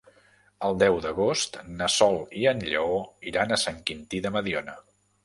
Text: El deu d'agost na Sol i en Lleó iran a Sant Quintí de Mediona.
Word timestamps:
El 0.67 0.77
deu 0.83 0.95
d'agost 1.01 1.59
na 1.81 1.89
Sol 1.95 2.17
i 2.39 2.47
en 2.53 2.63
Lleó 2.71 2.97
iran 3.33 3.55
a 3.55 3.61
Sant 3.65 3.79
Quintí 3.91 4.23
de 4.25 4.33
Mediona. 4.39 4.75